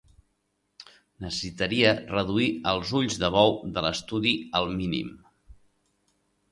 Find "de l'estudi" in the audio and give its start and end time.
3.77-4.35